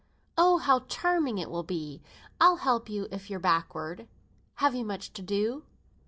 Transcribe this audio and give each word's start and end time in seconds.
"Oh, 0.35 0.57
how 0.57 0.79
charming 0.87 1.37
it 1.37 1.51
will 1.51 1.61
be. 1.61 2.01
I'll 2.39 2.55
help 2.55 2.89
you 2.89 3.07
if 3.11 3.29
you're 3.29 3.39
backward. 3.39 4.07
Have 4.55 4.73
you 4.73 4.83
much 4.83 5.13
to 5.13 5.21
do?" 5.21 5.63